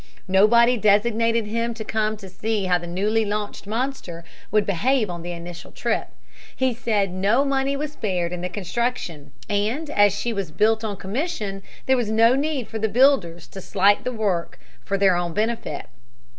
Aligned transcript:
Nobody 0.27 0.77
designated 0.77 1.45
him 1.45 1.75
to 1.75 1.83
come 1.83 2.17
to 2.17 2.27
see 2.27 2.65
how 2.65 2.79
the 2.79 2.87
newly 2.87 3.23
launched 3.23 3.67
monster 3.67 4.23
would 4.49 4.65
behave 4.65 5.11
on 5.11 5.21
the 5.21 5.31
initial 5.31 5.71
trip. 5.71 6.07
He 6.55 6.73
said 6.73 7.09
that 7.09 7.13
no 7.13 7.45
money 7.45 7.77
was 7.77 7.91
spared 7.91 8.33
in 8.33 8.41
the 8.41 8.49
construction, 8.49 9.31
and 9.47 9.91
as 9.91 10.11
she 10.19 10.33
was 10.33 10.49
built 10.49 10.83
on 10.83 10.97
commission 10.97 11.61
there 11.85 11.97
was 11.97 12.09
no 12.09 12.33
need 12.33 12.67
for 12.67 12.79
the 12.79 12.89
builders 12.89 13.45
to 13.49 13.61
slight 13.61 14.03
the 14.03 14.11
work 14.11 14.59
for 14.83 14.97
their 14.97 15.15
own 15.15 15.35
benefit. 15.35 15.85